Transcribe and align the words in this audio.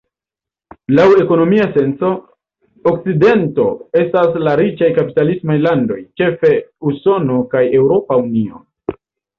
Laŭ 0.99 1.03
ekonomia 1.23 1.67
senco, 1.75 2.09
Okcidento 2.93 3.67
estas 4.05 4.41
la 4.47 4.57
riĉaj 4.63 4.91
kapitalismaj 4.99 5.61
landoj, 5.69 6.03
ĉefe 6.23 6.55
Usono 6.95 7.41
kaj 7.55 7.65
Eŭropa 7.85 8.21
Unio. 8.29 8.67